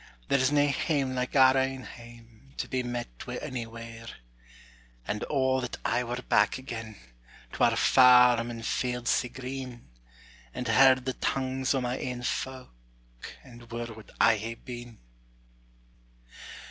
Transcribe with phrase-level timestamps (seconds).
[0.29, 4.07] There's nae hame like our ain hame To be met wi' onywhere;
[5.07, 6.95] And O that I were back again,
[7.53, 9.91] To our farm and fields sae green;
[10.55, 12.71] And heard the tongues o' my ain folk,
[13.43, 14.97] And were what I hae been!